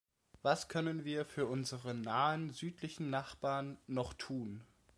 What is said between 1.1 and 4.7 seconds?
für unsere nahen südlichen Nachbarn noch tun?